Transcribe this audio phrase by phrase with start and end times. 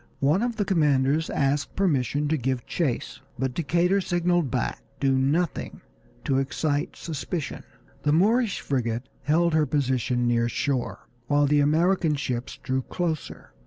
[0.19, 5.81] One of the commanders asked permission to give chase, but Decatur signaled back "Do nothing
[6.23, 7.61] to excite suspicion."
[8.01, 13.53] The Moorish frigate held her position near shore while the American ships drew closer.